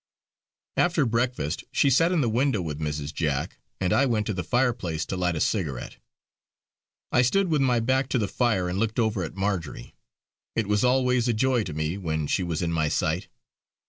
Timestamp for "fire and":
8.27-8.79